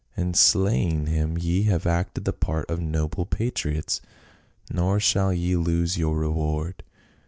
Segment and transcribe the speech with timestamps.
[0.17, 4.01] In slaying him ye have acted the part of noble patriots,
[4.71, 6.81] nor shall ye lose your reward."